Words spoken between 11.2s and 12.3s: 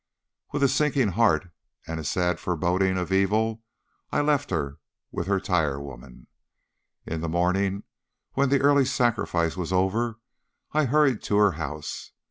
to her house.